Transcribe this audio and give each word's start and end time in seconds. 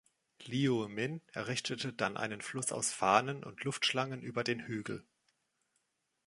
Liu 0.45 0.87
Min 0.87 1.21
errichtete 1.33 1.93
dann 1.93 2.17
einen 2.17 2.41
Fluss 2.41 2.71
aus 2.71 2.91
Fahnen 2.91 3.43
und 3.43 3.63
Luftschlangen 3.63 4.23
über 4.23 4.43
den 4.43 4.65
Hügel. 4.65 5.05